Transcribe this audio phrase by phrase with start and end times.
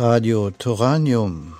[0.00, 1.52] Radio Toranium.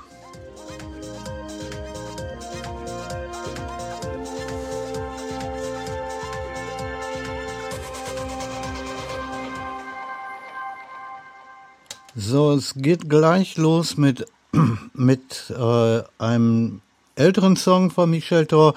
[12.16, 14.24] So, es geht gleich los mit,
[14.94, 16.80] mit äh, einem
[17.16, 18.72] älteren Song von Michel Thor.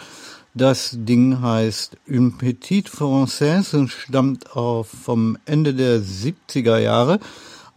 [0.53, 7.21] Das Ding heißt Une Petite Française und stammt auf vom Ende der 70er Jahre.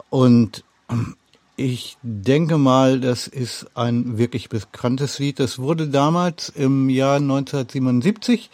[0.09, 0.65] Und
[1.57, 5.39] ich denke mal, das ist ein wirklich bekanntes Lied.
[5.39, 8.51] Das wurde damals im Jahr 1977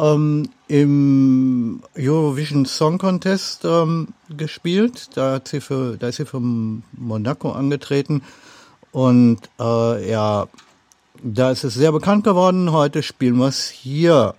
[0.00, 5.10] ähm, im Eurovision Song Contest ähm, gespielt.
[5.14, 8.22] Da, hat sie für, da ist sie für Monaco angetreten.
[8.90, 10.48] Und äh, ja,
[11.22, 12.72] da ist es sehr bekannt geworden.
[12.72, 14.34] Heute spielen wir es hier.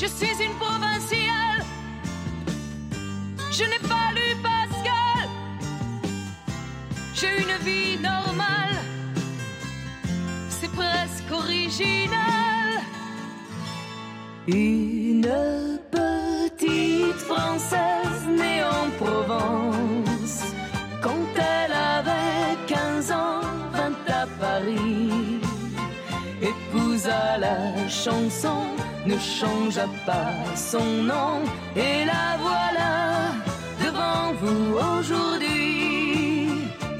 [0.00, 1.62] Je suis une provinciale.
[3.52, 5.28] Je n'ai pas lu Pascal.
[7.12, 8.78] J'ai une vie normale.
[10.48, 12.80] C'est presque original.
[14.48, 15.30] Une
[15.90, 20.44] petite Française née en Provence.
[21.02, 23.42] Quand elle avait 15 ans,
[23.74, 25.42] vint à Paris.
[26.40, 31.42] Épousa la chanson ne changea pas son nom
[31.74, 33.32] et la voilà
[33.82, 36.48] devant vous aujourd'hui.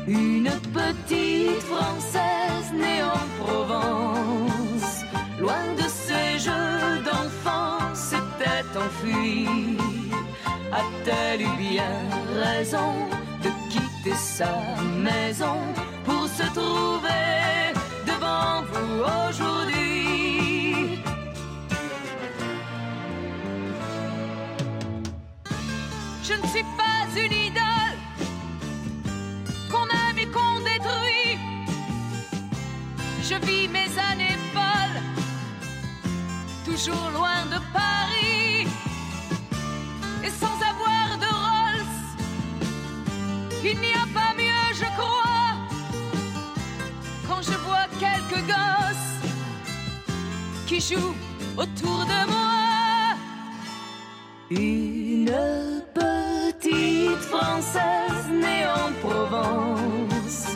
[0.06, 5.05] Une petite Française née en Provence,
[5.38, 9.77] loin de ses jeux d'enfance, s'était enfuie.
[10.72, 11.97] A-t-elle eu bien
[12.43, 12.94] raison
[13.43, 14.53] de quitter sa
[14.97, 15.59] maison
[16.05, 17.72] pour se trouver
[18.06, 19.80] devant vous aujourd'hui?
[26.31, 27.99] Je ne suis pas une idole
[29.69, 31.39] qu'on aime et qu'on détruit.
[33.21, 35.03] Je vis mes années folles,
[36.65, 38.69] toujours loin de Paris.
[40.23, 41.97] Et sans avoir de Rolls,
[43.65, 45.57] il n'y a pas mieux, je crois.
[47.27, 49.19] Quand je vois quelques gosses
[50.69, 51.17] qui jouent
[51.57, 53.17] autour de moi.
[54.51, 55.27] Une
[55.93, 56.09] petite
[57.31, 60.49] Française née en Provence,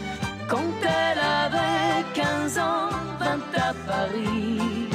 [0.49, 2.91] quand elle avait 15 ans,
[3.21, 4.89] vint à Paris,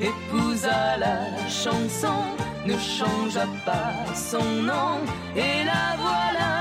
[0.00, 2.20] épousa la chanson,
[2.66, 5.00] ne changea pas son nom,
[5.34, 6.56] et la voilà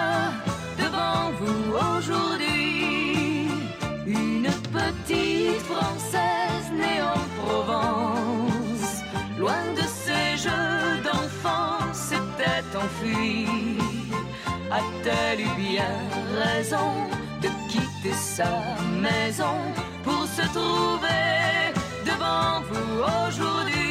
[17.42, 18.46] de quitter sa
[19.02, 19.58] maison
[20.04, 21.74] pour se trouver
[22.06, 23.85] devant vous aujourd'hui?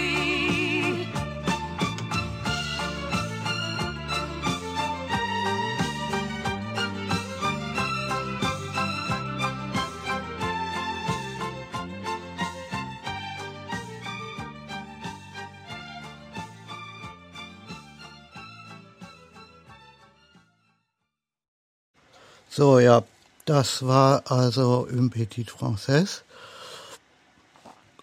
[22.57, 23.03] So, ja,
[23.47, 26.23] das war also Une Petite Française.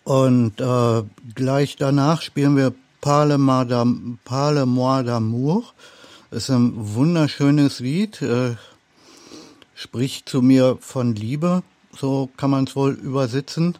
[0.03, 1.03] Und äh,
[1.35, 5.63] gleich danach spielen wir Parle-moi d'am- Parle-moi d'amour.
[6.31, 8.55] Ist ein wunderschönes Lied, äh,
[9.73, 11.63] spricht zu mir von Liebe,
[11.97, 13.77] so kann man es wohl übersetzen.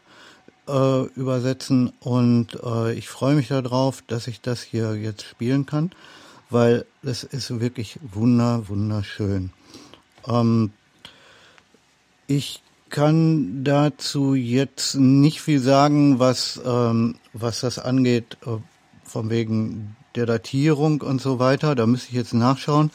[0.70, 5.92] Äh, übersetzen und äh, ich freue mich darauf, dass ich das hier jetzt spielen kann,
[6.50, 9.52] weil es ist wirklich wunder wunderschön.
[10.28, 10.72] Ähm,
[12.28, 18.58] ich kann dazu jetzt nicht viel sagen, was, ähm, was das angeht, äh,
[19.04, 21.76] von wegen der Datierung und so weiter.
[21.76, 22.92] Da müsste ich jetzt nachschauen.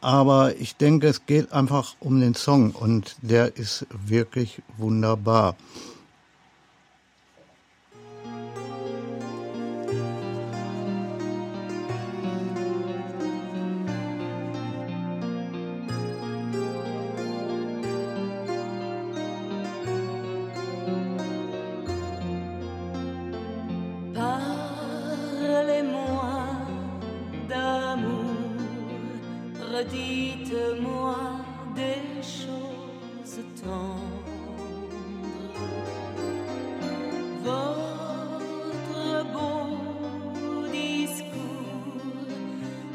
[0.00, 5.56] Aber ich denke, es geht einfach um den Song und der ist wirklich wunderbar.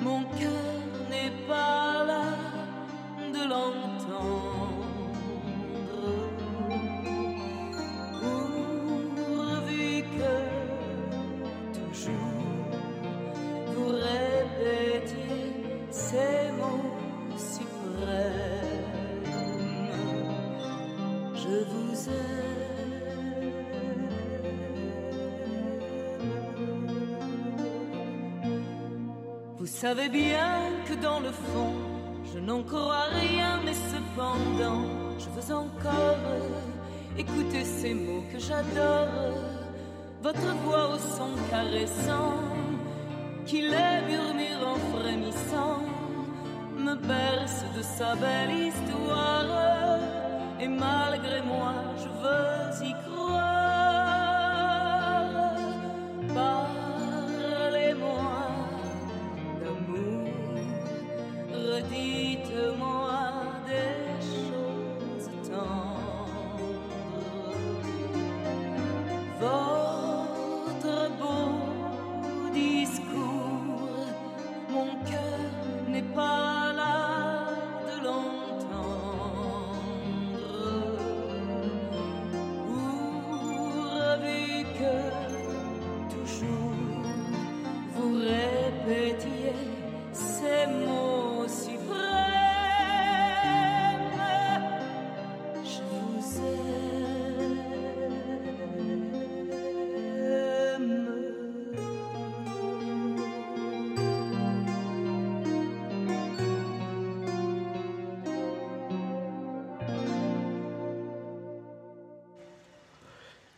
[0.02, 0.71] Mon cœur
[29.82, 31.74] Savez bien que dans le fond,
[32.32, 34.84] je n'en crois rien, mais cependant,
[35.18, 36.20] je veux encore
[37.18, 39.40] écouter ces mots que j'adore.
[40.22, 42.36] Votre voix au son caressant,
[43.48, 45.82] qui les murmure en frémissant,
[46.78, 49.98] me berce de sa belle histoire.
[50.60, 52.61] Et malgré moi, je veux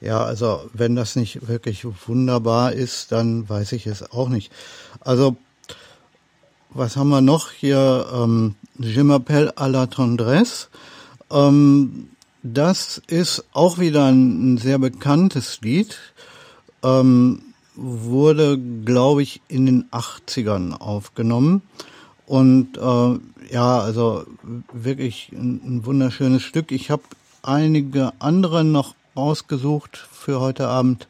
[0.03, 4.51] Ja, also wenn das nicht wirklich wunderbar ist, dann weiß ich es auch nicht.
[4.99, 5.37] Also
[6.71, 8.07] was haben wir noch hier?
[8.13, 10.67] Ähm, Je m'appelle à la tendresse.
[11.31, 12.09] Ähm,
[12.41, 15.97] das ist auch wieder ein, ein sehr bekanntes Lied.
[16.81, 17.43] Ähm,
[17.75, 21.61] wurde, glaube ich, in den 80ern aufgenommen.
[22.25, 24.25] Und äh, ja, also
[24.73, 26.71] wirklich ein, ein wunderschönes Stück.
[26.71, 27.03] Ich habe
[27.41, 31.07] einige andere noch rausgesucht für heute Abend.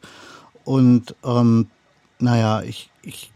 [0.64, 1.68] Und ähm,
[2.18, 3.32] naja, ich, ich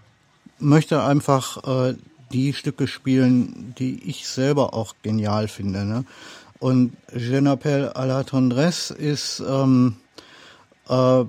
[0.58, 1.94] möchte einfach äh,
[2.32, 5.84] die Stücke spielen, die ich selber auch genial finde.
[5.84, 6.04] Ne?
[6.58, 9.96] Und Je n'appelle à la tendresse ist ähm,
[10.88, 11.24] äh,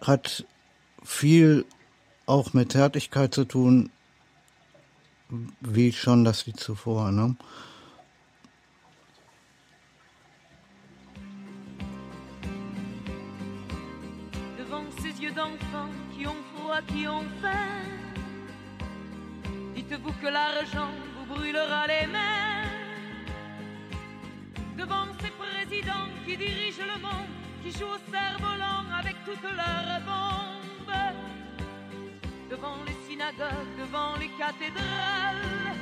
[0.00, 0.44] hat
[1.02, 1.64] viel
[2.26, 3.90] auch mit Zärtlichkeit zu tun,
[5.60, 7.10] wie schon das Lied zuvor.
[7.10, 7.36] Ne?
[16.86, 17.82] Qui ont faim.
[19.74, 22.68] Dites-vous que l'argent vous brûlera les mains.
[24.76, 30.96] Devant ces présidents qui dirigent le monde, qui jouent au cerf-volant avec toutes leurs bombes.
[32.50, 35.76] Devant les synagogues, devant les cathédrales.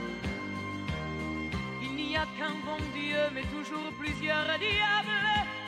[1.82, 5.59] Il n'y a qu'un bon Dieu, mais toujours plusieurs diables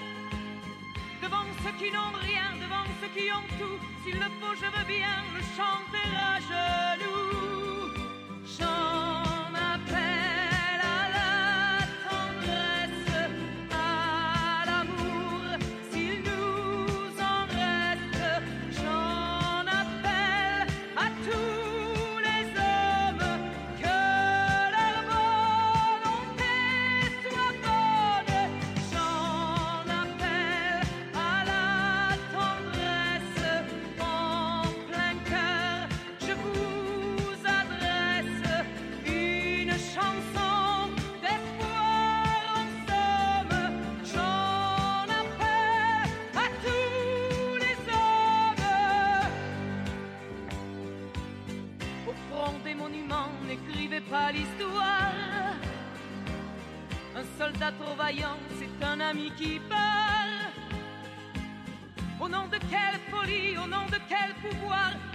[1.63, 3.79] ceux qui n'ont rien, devant ceux qui ont tout.
[4.05, 7.42] S'il le faut, je veux bien le chanter à genoux.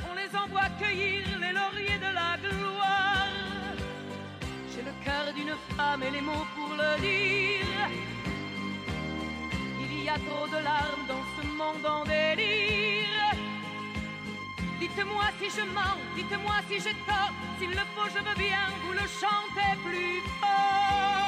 [0.09, 3.75] On les envoie cueillir les lauriers de la gloire.
[4.71, 7.89] J'ai le cœur d'une femme et les mots pour le dire.
[9.83, 13.31] Il y a trop de larmes dans ce monde en délire.
[14.79, 17.33] Dites-moi si je mens, dites-moi si j'ai tort.
[17.59, 21.26] S'il le faut, je veux bien vous le chanter plus fort.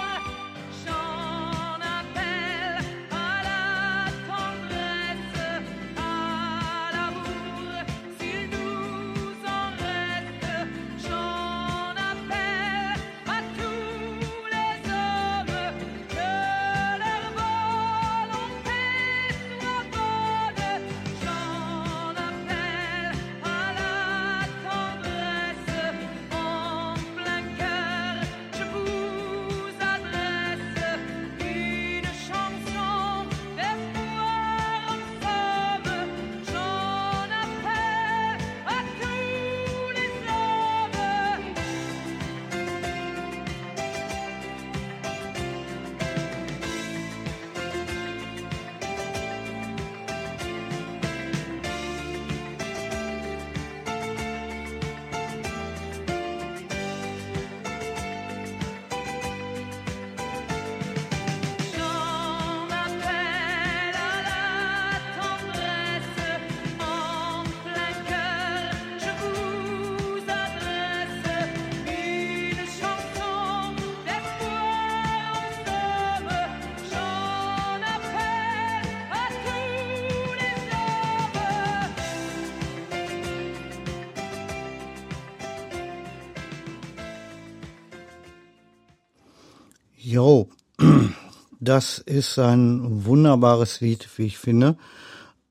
[90.20, 90.50] Jo,
[91.62, 94.76] das ist ein wunderbares Lied, wie ich finde.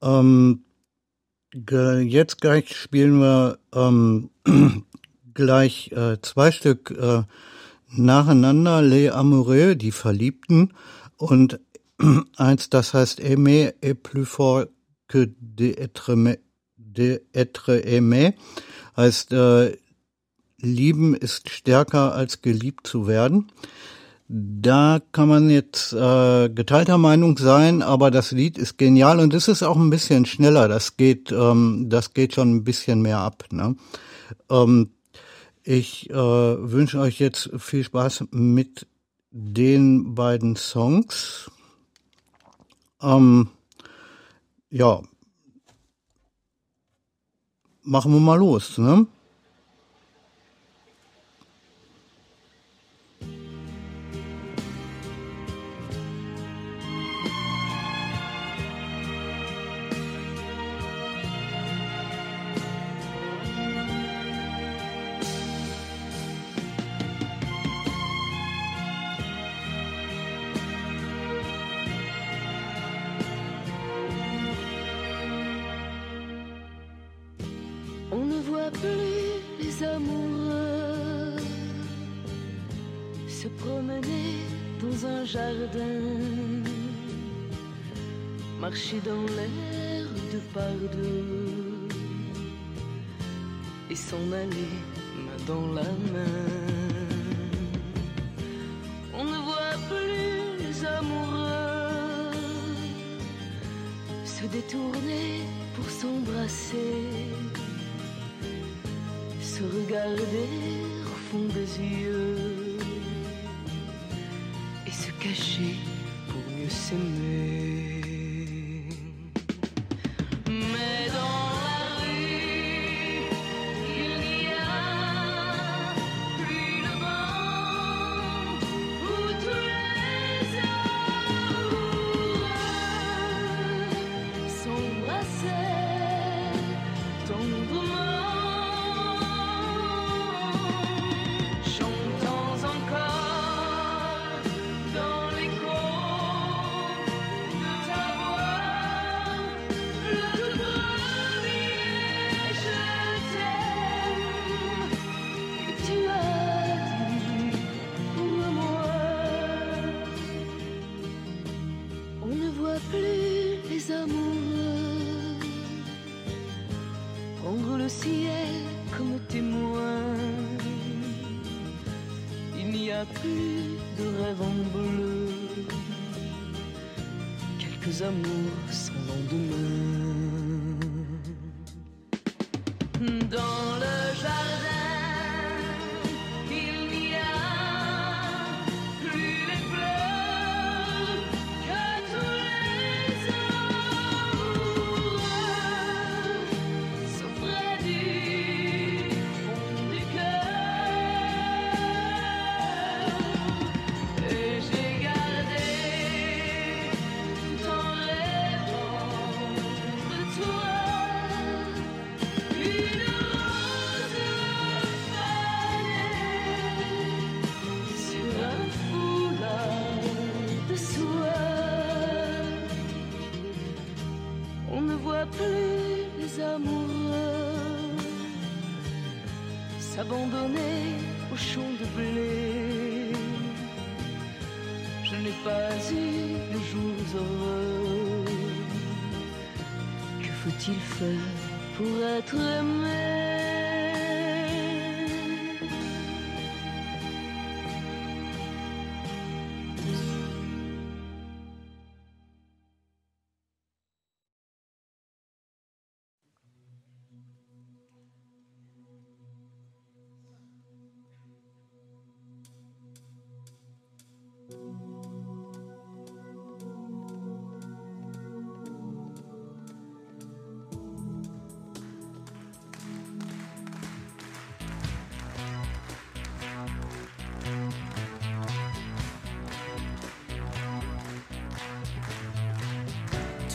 [0.03, 0.63] Ähm,
[1.55, 4.29] jetzt gleich spielen wir ähm,
[5.33, 7.23] gleich äh, zwei Stück äh,
[7.97, 10.75] nacheinander, Les Amoureux, die Verliebten,
[11.17, 11.61] und
[12.37, 14.69] eins, das heißt Aimer est plus fort
[15.09, 16.41] que d'être aimé,
[16.77, 18.35] d'être aimé,
[18.99, 19.79] heißt äh,
[20.61, 23.51] Lieben ist stärker als geliebt zu werden.
[24.31, 29.49] Da kann man jetzt äh, geteilter Meinung sein, aber das Lied ist genial und es
[29.49, 30.69] ist auch ein bisschen schneller.
[30.69, 33.45] Das geht, ähm, das geht schon ein bisschen mehr ab.
[33.51, 33.75] Ne?
[34.51, 34.91] Ähm,
[35.63, 38.87] ich äh, wünsche euch jetzt viel Spaß mit
[39.31, 41.51] den beiden Songs.
[43.01, 43.49] Ähm,
[44.69, 45.01] ja,
[47.83, 48.77] machen wir mal los.
[48.77, 49.07] Ne?
[78.21, 81.37] On ne voit plus les amoureux
[83.29, 84.31] se promener
[84.83, 86.01] dans un jardin,
[88.61, 91.89] marcher dans l'air de par deux
[93.89, 94.75] et s'en aller
[95.25, 96.49] main dans la main.
[99.15, 101.69] On ne voit plus les amoureux
[104.25, 105.29] se détourner
[105.75, 107.01] pour s'embrasser,
[107.55, 107.68] se
[109.77, 110.49] regarder
[111.05, 112.79] au fond des yeux
[114.87, 115.77] et se cacher
[116.29, 117.98] pour mieux s'aimer.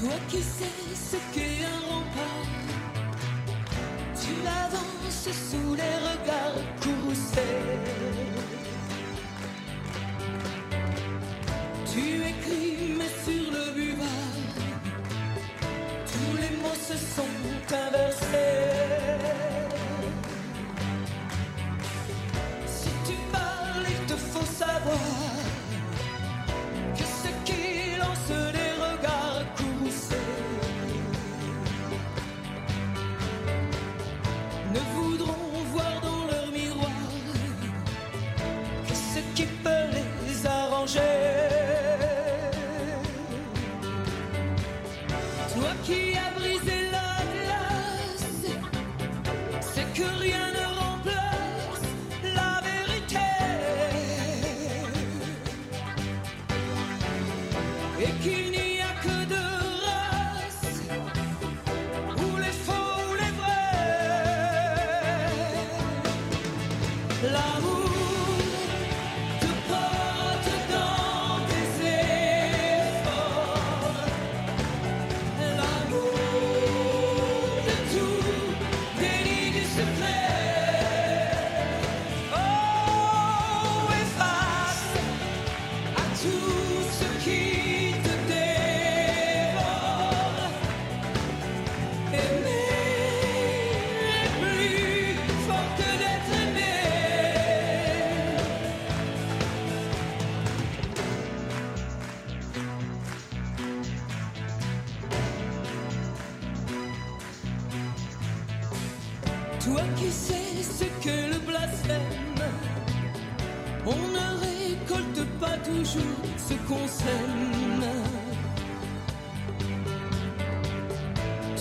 [0.04, 2.50] Toi qui sais ce qu'est un rempart,
[4.22, 8.13] tu avances sous les regards courroucés.
[58.04, 58.63] 駅に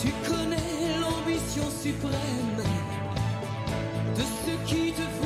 [0.02, 2.64] Tu connais l'ambition suprême
[4.16, 5.21] de ce qui te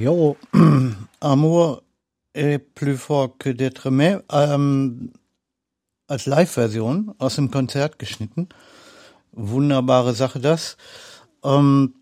[0.00, 0.38] Jo,
[1.20, 1.82] Amour
[2.32, 4.18] est plus fort que d'être aimé.
[4.32, 5.12] Ähm,
[6.06, 8.48] als Live-Version aus dem Konzert geschnitten.
[9.32, 10.78] Wunderbare Sache das.
[11.44, 11.96] Ähm,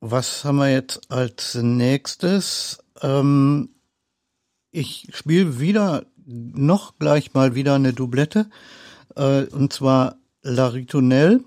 [0.00, 2.82] was haben wir jetzt als nächstes?
[3.00, 3.68] Ähm,
[4.72, 8.50] ich spiele wieder, noch gleich mal wieder eine Doublette.
[9.14, 11.44] Äh, und zwar La Ritonelle.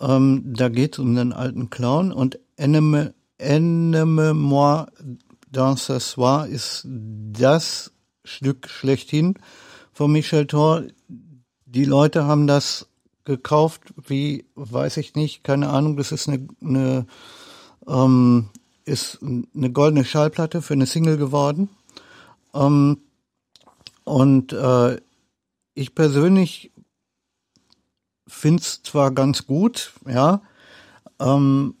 [0.00, 4.86] Ähm, da geht es um den alten Clown und Enneme, Enneme moi
[5.50, 7.92] dans ce soir ist das
[8.24, 9.34] Stück schlechthin
[9.92, 10.82] von Michel Thor.
[11.64, 12.88] Die Leute haben das
[13.24, 17.06] gekauft, wie, weiß ich nicht, keine Ahnung, das ist eine, eine
[17.86, 18.48] ähm,
[18.84, 21.68] ist eine goldene Schallplatte für eine Single geworden.
[22.54, 22.98] Ähm,
[24.04, 25.00] und äh,
[25.74, 26.70] ich persönlich
[28.26, 30.40] finde es zwar ganz gut, ja,
[31.18, 31.74] ähm,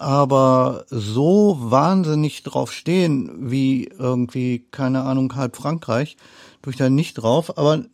[0.00, 6.16] aber so wahnsinnig drauf stehen wie irgendwie, keine Ahnung, halb Frankreich,
[6.62, 7.58] tue ich da nicht drauf.
[7.58, 7.84] Aber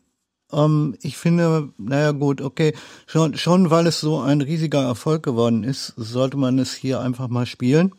[0.52, 2.74] ähm, ich finde, naja gut, okay,
[3.08, 7.26] schon, schon weil es so ein riesiger Erfolg geworden ist, sollte man es hier einfach
[7.26, 7.92] mal spielen.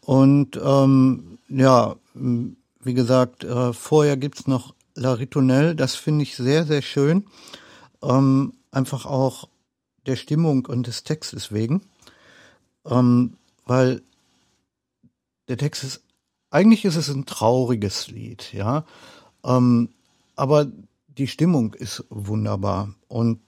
[0.00, 6.64] Und ähm, ja, wie gesagt, äh, vorher gibt's noch La Ritonelle, das finde ich sehr,
[6.64, 7.26] sehr schön.
[8.02, 9.48] Ähm, einfach auch
[10.06, 11.82] der Stimmung und des Textes wegen.
[12.84, 14.02] Ähm, weil
[15.48, 16.02] der Text ist,
[16.50, 18.84] eigentlich ist es ein trauriges Lied, ja.
[19.44, 19.90] Ähm,
[20.36, 20.66] aber
[21.06, 23.40] die Stimmung ist wunderbar und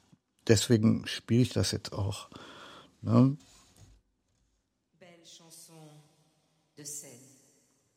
[0.47, 2.29] deswegen spiele ich das jetzt auch.
[3.01, 3.37] Ne?
[4.99, 5.88] Belle chanson
[6.77, 7.18] de scène,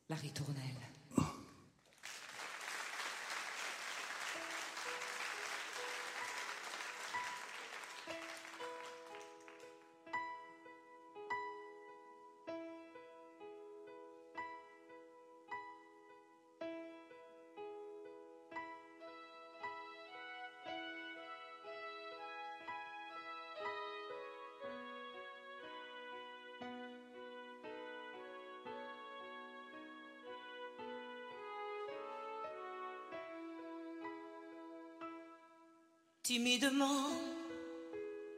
[0.08, 0.85] la ritournelle.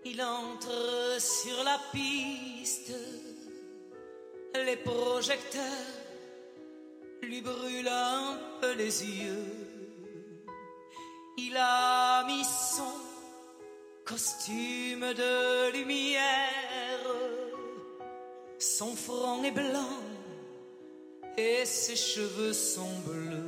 [0.06, 2.94] Il entre sur la piste.
[4.54, 5.62] Les projecteurs
[7.22, 9.46] lui brûlent un peu les yeux.
[11.38, 12.94] Il a mis son
[14.06, 17.04] costume de lumière.
[18.58, 20.00] Son front est blanc
[21.38, 23.47] et ses cheveux sont bleus.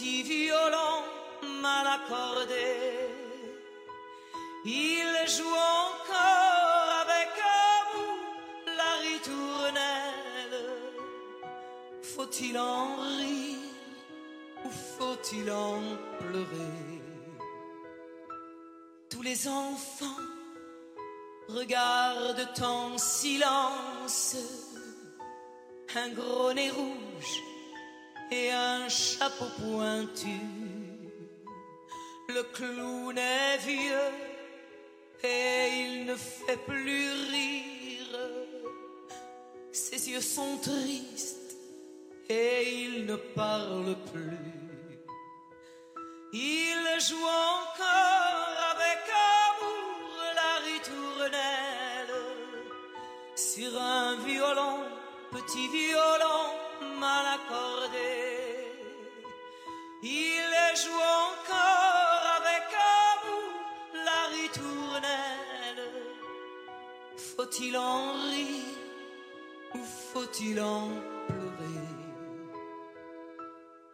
[0.00, 1.02] Petit violon
[1.60, 3.08] mal accordé.
[4.64, 7.28] Il joue encore avec
[7.76, 8.18] amour
[8.78, 10.60] la ritournelle.
[12.02, 13.58] Faut-il en rire
[14.64, 15.80] ou faut-il en
[16.18, 17.02] pleurer?
[19.10, 20.24] Tous les enfants
[21.48, 24.36] regardent en silence
[25.94, 27.49] un gros nez rouge
[28.30, 30.40] et un chapeau pointu.
[32.28, 34.12] Le clown est vieux
[35.24, 38.18] et il ne fait plus rire.
[39.72, 41.56] Ses yeux sont tristes
[42.28, 44.60] et il ne parle plus.
[46.32, 49.02] Il joue encore avec
[49.48, 52.20] amour la ritournelle
[53.34, 54.84] sur un violon,
[55.32, 56.19] petit violon
[60.82, 62.64] joue encore avec
[63.06, 63.50] amour
[64.06, 65.84] la ritournelle.
[67.36, 68.78] Faut-il en rire
[69.74, 70.88] ou faut-il en
[71.26, 71.88] pleurer?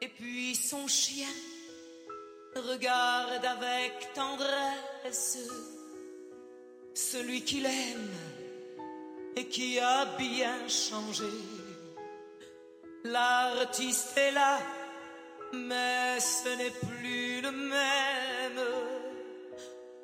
[0.01, 1.37] Et puis son chien
[2.55, 5.39] regarde avec tendresse
[6.95, 8.11] celui qu'il aime
[9.37, 11.31] et qui a bien changé.
[13.05, 14.59] L'artiste est là,
[15.53, 18.61] mais ce n'est plus le même.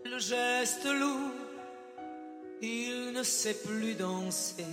[0.05, 1.33] Le geste lourd,
[2.61, 4.67] il ne sait plus danser.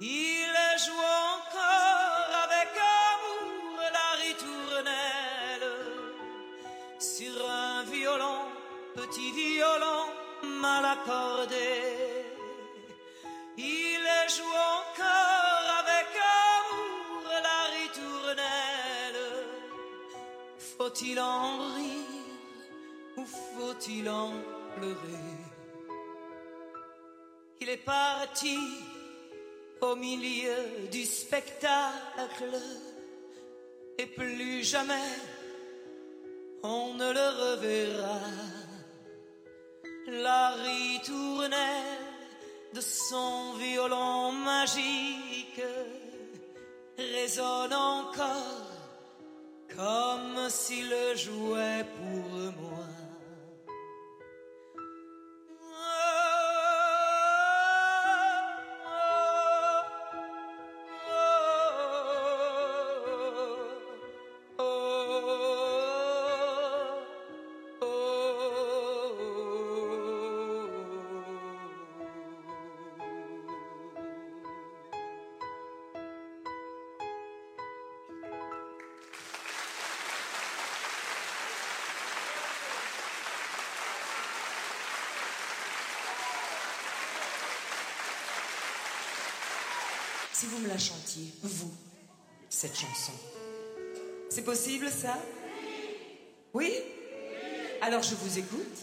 [0.00, 2.68] Il joue encore avec
[3.08, 5.70] amour la ritournelle
[6.98, 8.42] sur un violon,
[8.94, 10.04] petit violon
[10.60, 11.54] mal accordé.
[13.56, 14.56] Il joue
[20.94, 24.30] Faut-il en rire ou faut-il en
[24.76, 25.34] pleurer?
[27.60, 28.56] Il est parti
[29.80, 32.60] au milieu du spectacle
[33.98, 35.18] et plus jamais
[36.62, 38.20] on ne le reverra.
[40.06, 42.06] La ritournelle
[42.72, 45.60] de son violon magique
[46.96, 48.63] résonne encore
[49.76, 52.30] comme s'il jouait pour
[52.62, 52.93] moi.
[90.34, 91.72] Si vous me la chantiez, vous,
[92.50, 93.12] cette chanson.
[94.28, 95.16] C'est possible ça?
[96.52, 96.74] Oui?
[97.80, 98.78] Alors je vous écoute.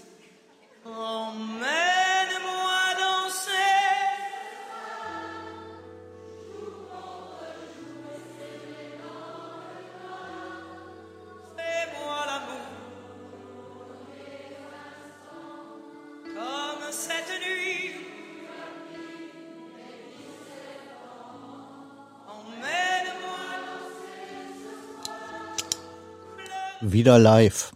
[26.92, 27.72] Wieder live.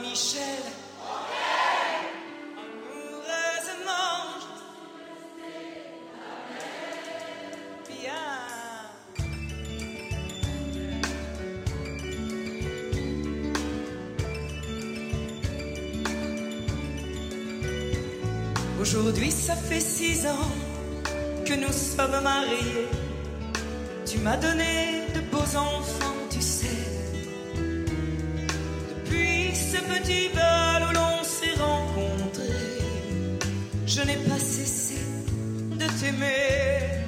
[0.00, 0.42] Michel.
[18.80, 20.50] Aujourd'hui, ça fait six ans
[21.46, 23.01] que nous sommes mariés.
[24.12, 26.66] Tu m'as donné de beaux enfants, tu sais.
[28.90, 32.82] Depuis ce petit bal où l'on s'est rencontrés,
[33.86, 34.98] je n'ai pas cessé
[35.80, 37.06] de t'aimer.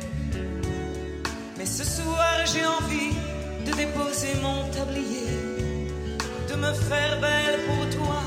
[1.58, 3.14] Mais ce soir, j'ai envie
[3.66, 5.90] de déposer mon tablier,
[6.48, 8.22] de me faire belle pour toi,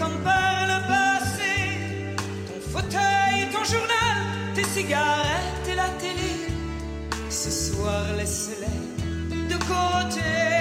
[0.00, 1.54] comme par le passé.
[2.46, 4.16] Ton fauteuil, ton journal,
[4.54, 5.25] tes cigarettes
[7.86, 10.55] soir, laisse-les de côté.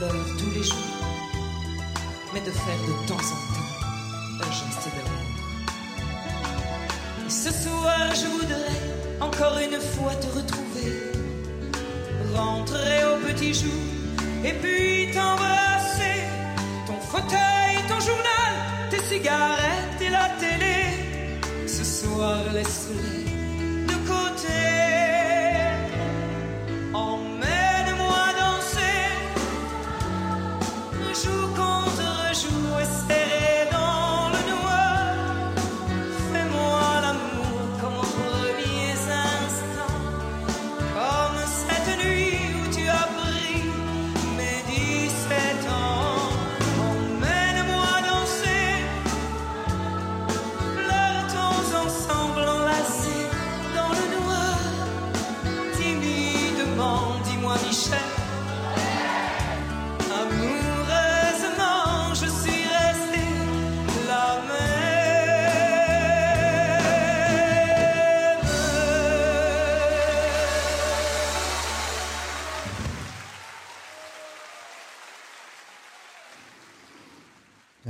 [0.00, 0.76] Tous les jours,
[2.32, 3.70] mais de faire de temps en temps
[4.40, 5.26] un geste d'amour.
[7.28, 8.80] Ce soir, je voudrais
[9.20, 11.12] encore une fois te retrouver.
[12.34, 13.70] Rentrer au petit jour
[14.44, 16.24] et puis t'embrasser.
[16.86, 18.52] Ton fauteuil, ton journal,
[18.90, 21.68] tes cigarettes et la télé.
[21.68, 23.33] Ce soir, laisse-les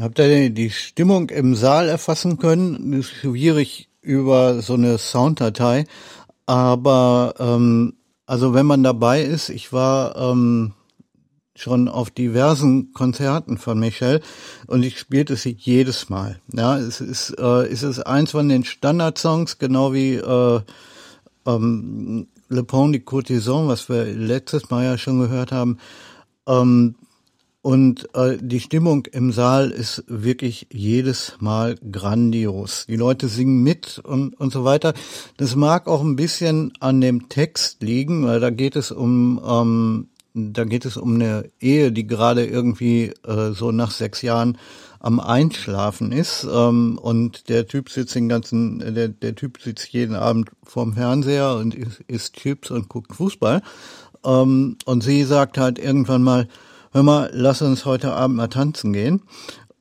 [0.04, 2.92] Habt ihr die Stimmung im Saal erfassen können?
[2.92, 5.86] Das ist schwierig über so eine Sounddatei,
[6.44, 7.94] aber ähm,
[8.26, 10.74] also wenn man dabei ist, ich war ähm,
[11.56, 14.20] schon auf diversen Konzerten von Michel
[14.66, 16.38] und ich spielte sie jedes Mal.
[16.52, 20.60] Ja, es ist, äh, es ist eins von den Standardsongs, genau wie äh,
[21.46, 25.78] ähm, Le Pont de Courtisan, was wir letztes Mal ja schon gehört haben.
[26.46, 26.94] Ähm,
[27.64, 32.84] und äh, die Stimmung im Saal ist wirklich jedes Mal grandios.
[32.86, 34.92] Die Leute singen mit und, und so weiter.
[35.38, 40.08] Das mag auch ein bisschen an dem Text liegen, weil da geht es um ähm,
[40.34, 44.58] da geht es um eine Ehe, die gerade irgendwie äh, so nach sechs Jahren
[45.00, 50.16] am Einschlafen ist ähm, und der Typ sitzt den ganzen, der, der Typ sitzt jeden
[50.16, 53.62] Abend vorm Fernseher und isst, isst Chips und guckt Fußball
[54.22, 56.46] ähm, und sie sagt halt irgendwann mal,
[56.94, 59.22] hör mal, lass uns heute Abend mal tanzen gehen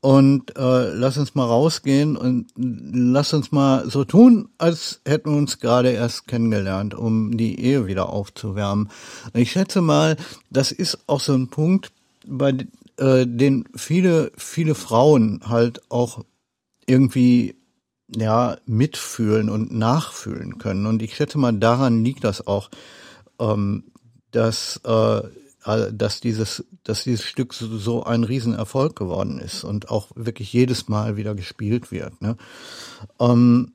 [0.01, 5.37] und äh, lass uns mal rausgehen und lass uns mal so tun, als hätten wir
[5.37, 8.89] uns gerade erst kennengelernt, um die Ehe wieder aufzuwärmen.
[9.35, 10.17] Ich schätze mal,
[10.49, 11.91] das ist auch so ein Punkt,
[12.27, 12.55] bei
[12.97, 16.25] äh, den viele, viele Frauen halt auch
[16.87, 17.55] irgendwie
[18.15, 20.87] ja mitfühlen und nachfühlen können.
[20.87, 22.71] Und ich schätze mal, daran liegt das auch,
[23.39, 23.83] ähm,
[24.31, 25.21] dass äh,
[25.63, 31.17] dass dieses, dass dieses Stück so ein Riesenerfolg geworden ist und auch wirklich jedes Mal
[31.17, 32.21] wieder gespielt wird.
[32.21, 32.37] Ne?
[33.19, 33.73] Ähm,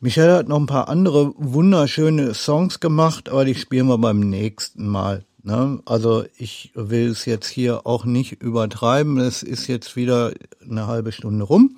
[0.00, 4.86] Michelle hat noch ein paar andere wunderschöne Songs gemacht, aber die spielen wir beim nächsten
[4.88, 5.24] Mal.
[5.42, 5.80] Ne?
[5.84, 9.18] Also ich will es jetzt hier auch nicht übertreiben.
[9.18, 10.32] Es ist jetzt wieder
[10.68, 11.76] eine halbe Stunde rum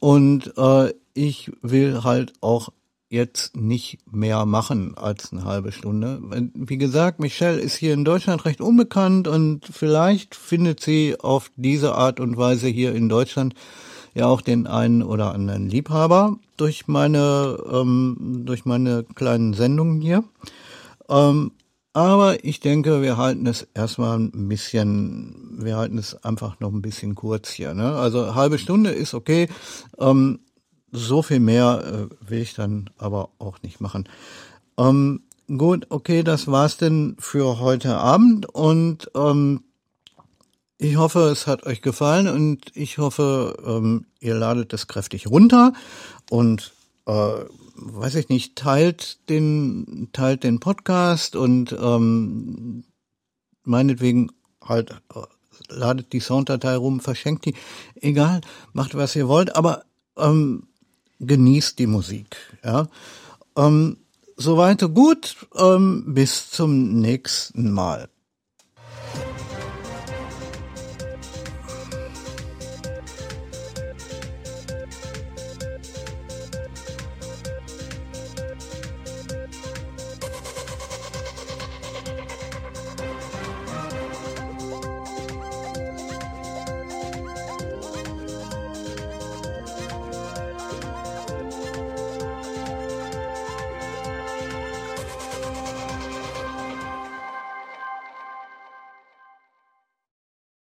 [0.00, 2.70] und äh, ich will halt auch
[3.16, 6.20] jetzt nicht mehr machen als eine halbe Stunde.
[6.54, 11.94] Wie gesagt, Michelle ist hier in Deutschland recht unbekannt und vielleicht findet sie auf diese
[11.94, 13.54] Art und Weise hier in Deutschland
[14.14, 20.22] ja auch den einen oder anderen Liebhaber durch meine ähm, durch meine kleinen Sendungen hier.
[21.08, 21.52] Ähm,
[21.96, 26.82] aber ich denke, wir halten es erstmal ein bisschen, wir halten es einfach noch ein
[26.82, 27.72] bisschen kurz hier.
[27.72, 27.94] Ne?
[27.94, 29.48] Also halbe Stunde ist okay.
[29.98, 30.40] Ähm,
[30.96, 34.08] so viel mehr äh, will ich dann aber auch nicht machen.
[34.78, 39.62] Ähm, gut, okay, das war's denn für heute Abend und ähm,
[40.78, 45.72] ich hoffe, es hat euch gefallen und ich hoffe, ähm, ihr ladet es kräftig runter
[46.30, 46.72] und
[47.06, 47.44] äh,
[47.76, 52.84] weiß ich nicht, teilt den teilt den Podcast und ähm,
[53.64, 55.20] meinetwegen halt äh,
[55.68, 57.54] ladet die Sounddatei rum, verschenkt die,
[58.00, 58.40] egal,
[58.72, 59.84] macht was ihr wollt, aber
[60.16, 60.65] ähm,
[61.20, 62.36] genießt die Musik.
[62.64, 62.88] Ja.
[63.56, 63.98] Ähm,
[64.36, 65.36] Soweit gut.
[65.56, 68.08] Ähm, bis zum nächsten Mal.